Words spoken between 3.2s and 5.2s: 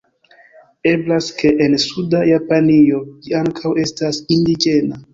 ĝi ankaŭ estas indiĝena.